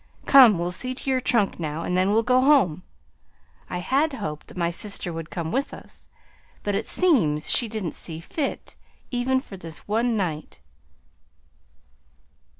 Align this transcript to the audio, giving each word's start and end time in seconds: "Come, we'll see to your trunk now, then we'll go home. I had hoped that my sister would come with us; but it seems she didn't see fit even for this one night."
"Come, 0.25 0.57
we'll 0.57 0.71
see 0.71 0.95
to 0.95 1.09
your 1.11 1.21
trunk 1.21 1.59
now, 1.59 1.83
then 1.83 2.09
we'll 2.11 2.23
go 2.23 2.41
home. 2.41 2.81
I 3.69 3.77
had 3.77 4.13
hoped 4.13 4.47
that 4.47 4.57
my 4.57 4.71
sister 4.71 5.13
would 5.13 5.29
come 5.29 5.51
with 5.51 5.75
us; 5.75 6.07
but 6.63 6.73
it 6.73 6.87
seems 6.87 7.51
she 7.51 7.67
didn't 7.67 7.93
see 7.93 8.19
fit 8.19 8.75
even 9.11 9.39
for 9.39 9.57
this 9.57 9.87
one 9.87 10.17
night." 10.17 10.59